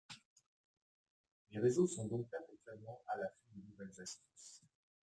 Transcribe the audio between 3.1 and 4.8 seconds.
l’affût de nouvelles astuces.